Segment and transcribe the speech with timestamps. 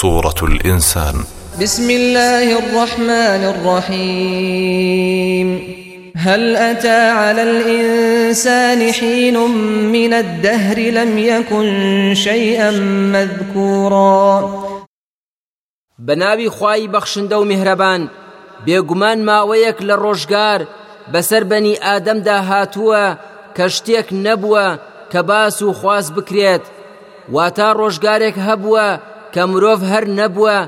[0.00, 1.14] سورة الإنسان.
[1.62, 5.48] بسم الله الرحمن الرحيم.
[6.16, 9.36] هل أتى على الإنسان حين
[9.92, 12.70] من الدهر لم يكن شيئا
[13.14, 14.50] مذكورا؟
[15.98, 18.10] بناوی خوای بەخشندە و میهرەبان
[18.66, 20.60] بێگومان ماوەیەک لە ڕۆژگار
[21.12, 23.16] بەسەر بەنی ئادەمدا هاتووە
[23.56, 24.78] کە شتێک نەبووە
[25.12, 26.64] کە باس و خواست بکرێت.
[27.32, 30.58] واتا ڕۆژگارێک هەبووە کە مرۆڤ هەر نەبووە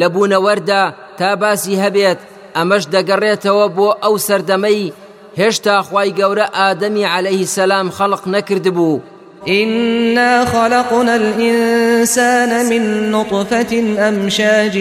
[0.00, 0.82] لە بوونەوەردا
[1.18, 2.20] تا باسی هەبێت
[2.56, 4.92] ئەمەش دەگەڕێتەوە بۆ ئەو سەردەمەی
[5.40, 9.02] هێشتا خوای گەورە ئادەمی عەلەیهی سەلام خەڵق نەکردبوو
[9.48, 13.72] إنا خلقنا الإنسان من نطفة
[14.08, 14.78] أمشاج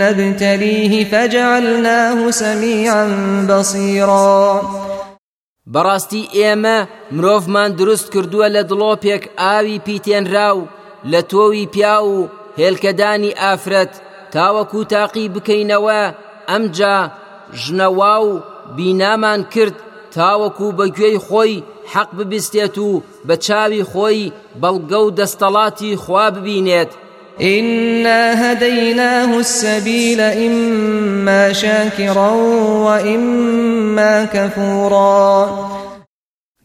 [0.00, 3.04] نبتليه فجعلناه سميعا
[3.48, 4.60] بصيرا.
[5.72, 6.78] بەڕاستی ئێمە
[7.16, 10.58] مرۆڤمان دروست کردووە لە دڵۆپێک ئاوی پیتێنراو
[11.12, 12.28] لە تۆوی پیا و
[12.60, 13.92] هێلکەدانی ئافرەت
[14.34, 16.00] تاوەکو تاقی بکەینەوە
[16.50, 16.96] ئەمجا
[17.62, 18.30] ژنەوا و
[18.76, 19.76] بینامان کرد
[20.16, 21.62] تاوەکو بەگوێی خۆی
[21.92, 26.92] حەق ببیستێت و بە چاوی خۆی بەڵگە و دەستەڵاتی خوا ببینێت.
[27.40, 32.32] إنا هديناه السبيل إما شاكرا
[32.86, 35.48] وإما كفورا.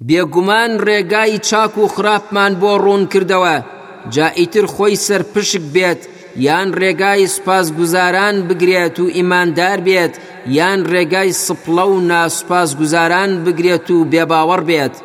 [0.08, 3.79] بێگومان ڕێگای چاک و خراپمان بۆ ڕوون کردەوە.
[4.14, 6.02] جا ئیتر خۆی سەر پشک بێت
[6.48, 10.14] یان ڕێگای سپاس گوزاران بگرێت و ئیماندار بێت
[10.58, 14.96] یان ڕێگای سپڵە و ناسپاس گوزاران بگرێت و بێباوەڕ بێت.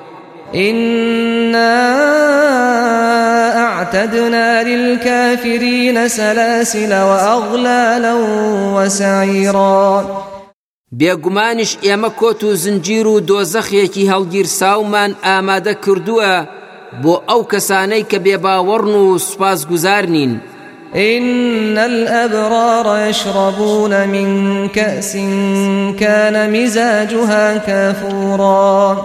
[0.55, 1.75] إنا
[3.67, 8.14] أعتدنا للكافرين سلاسل وأغلالا
[8.77, 10.05] وسعيرا.
[10.98, 16.34] بێگومانش ئێمە کۆت و زنجیر و دۆزەخێکی هەڵگیر ساومان ئامادە کردووە
[17.03, 20.33] بۆ ئەو کەسانەی کە بێباوەڕن و سوپاس گوزار نین.
[20.97, 24.28] إن الأبرار يشربون من
[24.69, 25.12] كأس
[26.01, 28.97] كان مزاجها كافورا.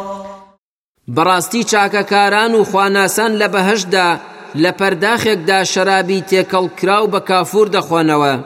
[1.16, 4.20] بەڕاستی چاکەکاران و خواناسان لە بەهشدا
[4.56, 8.40] لە پەرداخێکدا شەرابی تێکەڵ کراو بە کافور دەخۆنەوە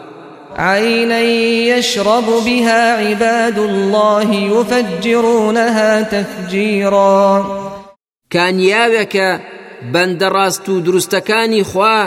[0.58, 7.44] عينا يشرب بها عباد الله يفجرونها تفجيرا.
[8.34, 9.30] کانیاوێکە
[9.94, 11.98] بەندە ڕاست و دروستەکانی خوا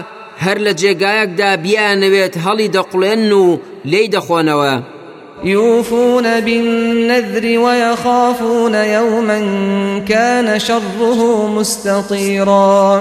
[0.44, 3.44] هەر لە جێگایەکدا بیانەوێت هەڵی دەقڵێن و
[3.90, 4.74] لی دەخۆنەوە.
[5.44, 9.40] يوفون بالنذر ويخافون يوما
[10.08, 13.00] كان شره مستطيرا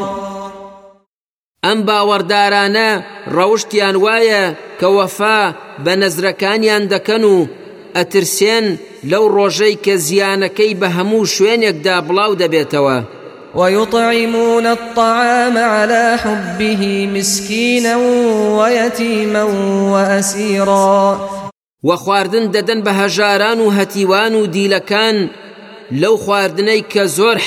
[1.66, 2.90] ئەم باوەڕدارانە
[3.36, 4.44] ڕەوشتیان وایە
[4.80, 5.40] کە وەفا
[5.84, 7.48] بە نەزرەکانیان دەکەن و
[7.96, 8.66] ئەترسێن
[9.12, 12.98] لەو ڕۆژەی کە زیانەکەی بە هەموو شوێنێکدا بڵاو دەبێتەوە.
[13.56, 17.96] ويطعمون الطعام على حبه مسكينا
[18.60, 19.44] ويتيما
[19.94, 21.30] وأسيرا
[21.84, 25.30] وخواردن دەدەن بە هەژاران و هەتیوان و دیلەکان
[25.92, 27.38] لەو خواردنەی کە زۆر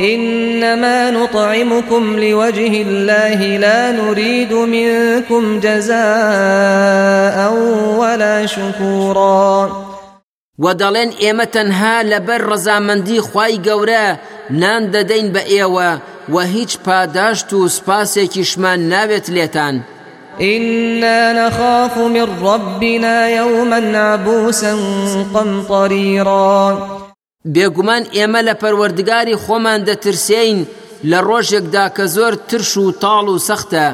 [0.00, 7.52] إنما نطعمكم لوجه الله لا نريد منكم جزاء
[7.98, 9.88] ولا شكورا
[10.58, 14.06] و دەڵێن ئێمە تەنها لەبەر ڕەزامەندی خی گەورە
[14.50, 15.90] نان دەدەین بە ئێوە
[16.34, 19.76] و هیچ پاداشت و سپاسێکیشمان ناوێت لێتان.
[20.40, 24.76] إنا نخاف من ربنا يوما عبوسا
[25.34, 26.97] قمطريرا
[27.54, 30.58] بێگومان ئێمە لە پەروەردگاری خۆمان دەترسین
[31.10, 33.86] لە ڕۆژێکدا کە زۆر ترش و تاڵ و سەختە.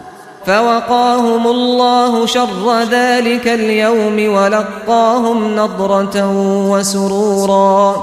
[0.47, 6.16] فوقاهم الله شر ذلك اليوم ولقاهم نضرة
[6.70, 7.94] وسرورا.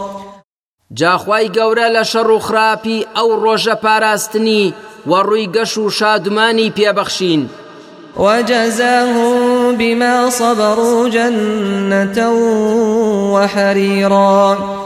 [0.93, 4.73] جاخوای گەورە لە شەڕ و خراپی ئەو ڕۆژە پاراستنی
[5.07, 7.41] و ڕووی گەش و شادمانی پێبەخشین.
[8.17, 12.29] وجزاهم بما صبروا جنة
[13.33, 14.80] وحريرا.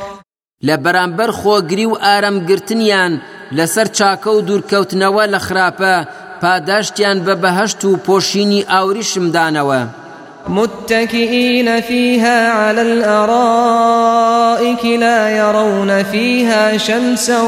[0.63, 3.13] لە بەرامبەر خۆگری و ئارەمگرتنیان
[3.57, 5.95] لەسەر چاکە و دوورکەوتنەوە لە خراپە
[6.41, 9.81] پاداشتیان بە بەهشت و پۆشینی ئاوریشمدانەوە
[10.49, 17.41] متكئين فيها على الأرائك لا يرون فيها شمسا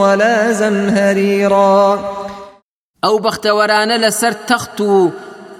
[0.00, 1.98] ولا زمهريرا
[3.04, 5.10] ئەو بەختەوەرانە لەسەر تەخت و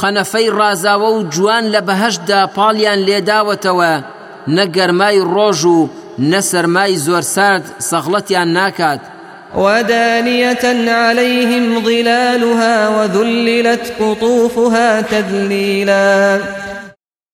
[0.00, 3.92] قەنەفەی ڕازاوە و جوان لە بەهشدا پاڵیان لێداوەتەوە
[4.48, 5.62] نەگەرمای ڕۆژ
[6.18, 9.00] و نەسەرمای زۆر سارد سەغڵەتیان ناکات
[9.54, 16.40] ودانية عليهم ظلالها وذللت قطوفها تذليلا.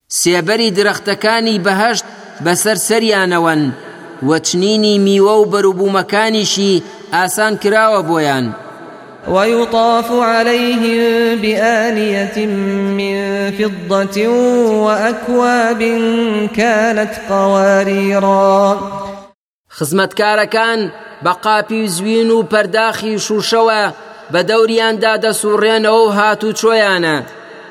[0.08, 2.04] سێبەری درەختەکانی بەهشت
[2.44, 3.62] بەسەر سەریانەوەن
[4.28, 6.82] وەچنینی میوە و بەروبوومەکانیشی
[7.12, 8.46] ئاسان کراوە بۆیان
[9.28, 12.46] ويطاف عليهم بآنية
[12.98, 13.16] من
[13.50, 14.28] فضة
[14.84, 15.82] وأكواب
[16.56, 18.78] كانت قواريرا.
[19.78, 20.80] خزمەتکارەکان
[21.24, 23.92] بە قاپی زوین و پەرداخی شوشەوە
[24.32, 27.16] بە دەوریاندا دەسوڕێنەوە و هاتوو چۆیانە.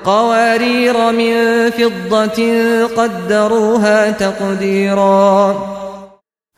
[0.05, 2.39] قوارير من فضة
[2.97, 5.55] قدروها تقديرا.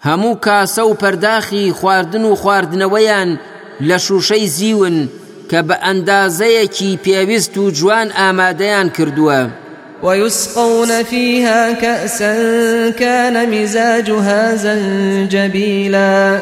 [0.05, 3.39] هەموو کاسە و پەرداخی خواردن و خواردنەوەیان
[3.81, 5.09] لە شوشەی زیون
[5.49, 9.41] کە بە ئەندازەیەکی پێویست و جوان ئامادەیان کردووە.
[10.03, 12.33] ويسقون فيها كأسا
[12.91, 16.41] كان مزاجها زنجبيلا.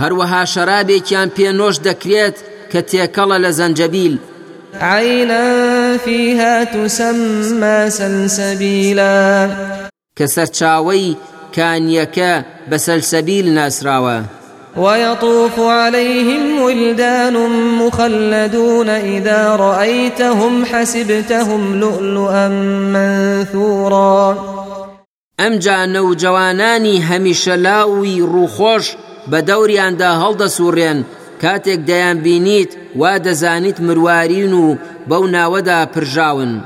[0.00, 2.36] هەروەها شەرابێکیان پێنۆش دەکرێت
[2.72, 4.18] کە تێکەڵە لە زەنجەبیل.
[4.80, 9.50] عينا فيها تسمى سلسبيلا.
[10.18, 11.16] کە سەرچاوەی
[11.56, 12.32] کانیەکە
[12.70, 14.37] بە سەلسەبیل ناسراوە.
[14.78, 17.36] ويطوف عليهم ولدان
[17.78, 22.48] مخلدون إذا رأيتهم حسبتهم لؤلؤا
[22.94, 24.36] منثورا.
[25.38, 28.86] ئەمجا نەوجەوانانی هەمیشە لاوی ڕووخۆش
[29.30, 30.98] بە دەوریاندا هەڵدەسوڕێن.
[31.42, 34.76] کاتێک دەیان بینیت وا دەزانیت مروارین و
[35.08, 36.60] بەو ناوەدا پرژاون.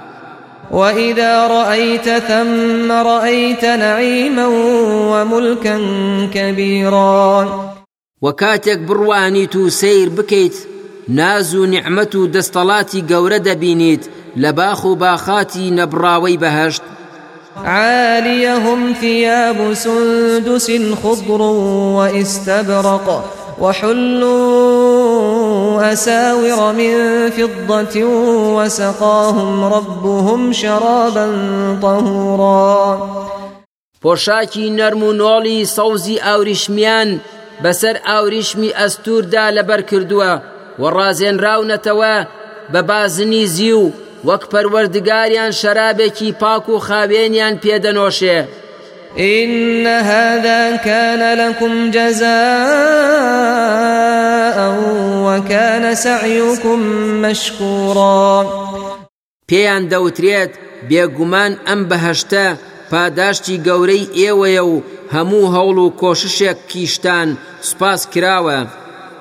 [0.71, 4.47] وإذا رأيت ثم رأيت نعيما
[5.13, 5.79] وملكا
[6.35, 7.72] كبيرا.
[8.25, 10.57] وە کاتێک بڕوانیت و سیر بکەیت
[11.19, 14.05] ناز و نیعممە و دەستەڵاتی گەورە دەبینیت
[14.43, 16.83] لە باخ و باخاتی نەبراوەی بەهشت
[17.65, 20.71] عاليهم ثياب سندس
[21.03, 21.41] خضر
[21.97, 23.25] واستبرق
[23.61, 24.73] وحلوا
[25.93, 26.95] أساور من
[27.31, 28.05] فضة
[28.57, 31.27] وسقاهم ربهم شرابا
[31.83, 32.99] طهورا.
[34.03, 37.21] پۆشاکی نەرم و نۆڵی سەوزی ئاوریشمیان
[37.63, 40.33] بەسەر ئاوریشمی ئەستوردا لەبەر کردووە
[40.81, 42.17] و ڕازێنراونەتەوە
[42.73, 43.85] بە بازنی زی و
[44.29, 48.41] وەک پەروەردگاریان شەرابێکی پاک و خاوێنیان پێدەنۆشێ.
[49.19, 52.33] إن هذا كان لكم جزاء
[55.27, 56.79] وكان سعيكم
[57.25, 58.47] مشكورا.
[59.49, 60.53] پێیان دەوترێت
[60.89, 62.47] بێگومان ئەم بەهشتە
[62.91, 64.75] پاداشتی گەورەی ئێوەیە و
[65.15, 67.29] هەموو هەوڵ و کۆششێک کیشتان
[67.69, 68.59] سوپاس کراوە.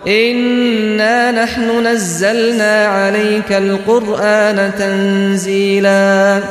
[0.08, 6.42] إنا نحن نزلنا عليك القرآن تنزيلا.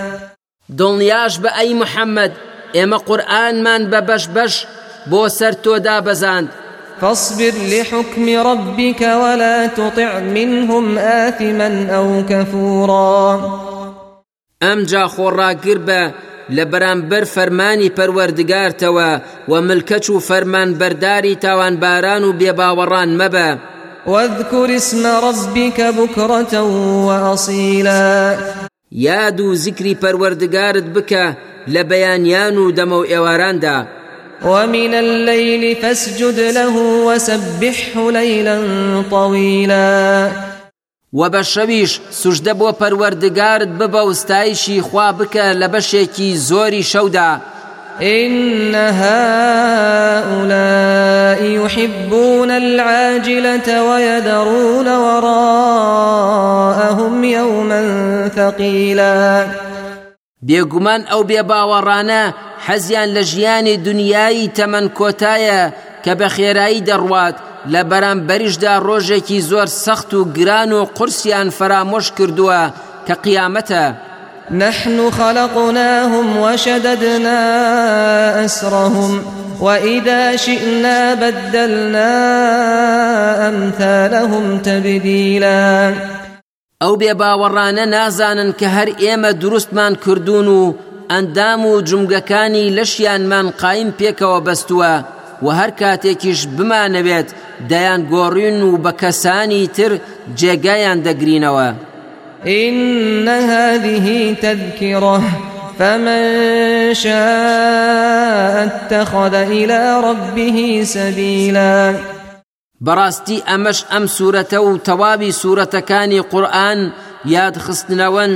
[0.78, 2.32] دڵنیاش بە ئەی محەممەد
[2.76, 4.54] ئێمە قورآنمان بە بەش بەش
[5.10, 6.48] بۆ سەر تۆدا بەزاند.
[7.00, 13.40] فاصبر لحكم ربك ولا تطع منهم آثما أو كفورا.
[14.62, 16.02] ئەمجا خۆڕاگر بە
[16.56, 19.10] لە بەرامبەر فەرمانی پەروەردگارتەوە
[19.48, 23.58] و ملکەچ و فەرمان بەرداری تاوانباران و بێباوەڕان مەبە.
[24.06, 26.60] واذكر اسم ربك بكرة
[27.06, 28.36] وأصيلا.
[28.92, 31.36] یاد و زیکری پەروەردگارت بکە
[31.68, 33.86] لە بەیانیان و دەمە و ئێواراندا.
[34.44, 36.76] ومن الليل فاسجد له
[37.06, 38.58] وسبحه ليلا
[39.10, 40.49] طويلا.
[41.12, 47.40] و بە شەویش سوشدە بۆ پەروەردگارت ببە و ستایشی خوا بکە لە بەشێکی زۆری شەودا.
[48.02, 50.30] إن هؤلاء
[51.42, 56.34] يحبون العاجلة ويذرون وراءهم
[57.24, 57.82] يوما
[58.36, 59.46] ثقيلا.
[60.42, 62.22] بێگومان ئەو بێ باوەڕانە
[62.66, 65.62] حەزیان لە ژیانی دنیایی تەمەەن کۆتایە
[66.04, 67.36] کە بە خێرایی دەڕوات
[67.72, 72.62] لە بەرامبەریشدا ڕۆژێکی زۆر سەخت و گران و قورسیان فرامۆش کردووە
[73.06, 73.84] کە قیامەتە.
[74.50, 77.40] نحن خلقناهم وشددنا
[78.44, 79.24] أسرهم
[79.60, 82.12] وإذا شئنا بدلنا
[83.48, 85.94] أمثالهم تبديلا.
[86.82, 90.74] ئەو بێ باوەڕانە نازانن کە هەر ئێمە دروستمان کردوون و
[91.10, 95.19] ئەندام و جمگەکانی لەشیانمان قایم پێکەوە بەستووە.
[95.42, 97.28] و هەر کاتێکیش بمانەوێت
[97.70, 99.92] دەیان گۆڕین و بە کەسانی تر
[100.38, 101.68] جێگایان دەگرینەوە.
[102.46, 105.22] إن هذه تذكرة
[105.78, 106.24] فمن
[106.94, 111.94] شاء اتخذ إلى ربه سبيلا.
[112.86, 116.92] بەڕاستی ئەمەش ئەم سوورەتە و تەواوی سوورەتەکانی قورآن
[117.34, 118.32] یادخستنەوەن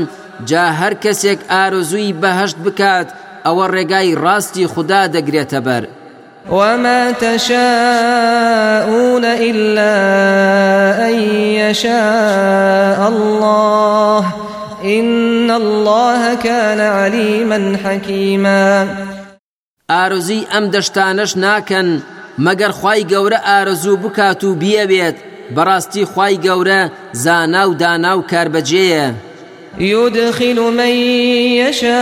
[0.49, 3.09] جا هەر کەسێک ئارزووی بەهشت بکات
[3.47, 5.85] ئەوە ڕێگای ڕاستی خوددا دەگرێتە بەر.
[6.51, 7.65] وما تشاءون
[9.25, 9.95] إلا
[11.09, 11.15] أن
[11.61, 14.35] يشاء الله
[14.85, 18.89] إن الله كان عليما حكيما.
[19.91, 21.89] ئارزوی ئەم دەشتانەش ناکەن
[22.39, 25.17] مەگەر خی گەورە ئارزوو بکات و بیەبێت
[25.57, 26.83] بەڕاستی خی گەورە
[27.13, 28.23] زانا و دانا و
[29.79, 30.95] يدخل من
[31.61, 31.95] يشاء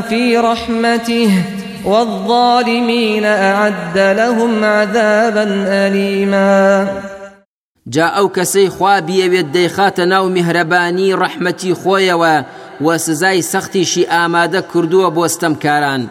[0.00, 1.55] في رحمته
[1.86, 5.44] والظالمين أعد لهم عذابا
[5.86, 6.86] أليما.
[7.88, 12.44] جا ئەو کەسەی خوا بیەوێت دەیخاتە ناو میهرەبانی ڕەحمەتی خۆیەوە
[12.80, 16.02] و سزای سەختیشی ئامادە کردووە بۆ ستەمکاران